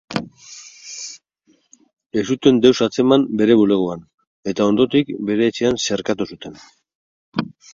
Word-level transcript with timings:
Ez 2.21 2.23
zuten 2.35 2.57
deus 2.65 2.73
atzeman 2.87 3.27
bere 3.41 3.59
bulegoan, 3.61 4.03
eta 4.53 4.67
ondotik 4.73 5.15
bere 5.29 5.51
etxean 5.53 5.81
xerkatu 5.85 6.29
zuten. 6.33 6.61